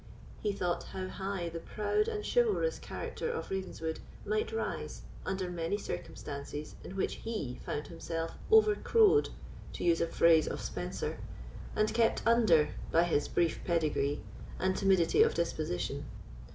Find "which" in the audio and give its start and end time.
6.95-7.17